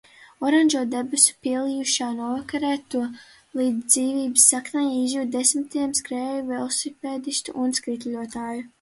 [0.51, 3.03] Oranžo debesu pielijušajā novakarē to
[3.61, 8.69] līdz dzīvības saknei izjūt desmitiem skrējēju, velosipēdistu un skrituļotāju.